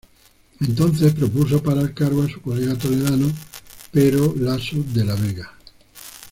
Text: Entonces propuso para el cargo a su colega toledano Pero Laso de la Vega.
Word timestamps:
Entonces 0.61 1.13
propuso 1.13 1.61
para 1.61 1.81
el 1.81 1.93
cargo 1.93 2.23
a 2.23 2.27
su 2.27 2.41
colega 2.41 2.75
toledano 2.75 3.31
Pero 3.91 4.33
Laso 4.35 4.77
de 4.83 5.05
la 5.05 5.13
Vega. 5.13 5.53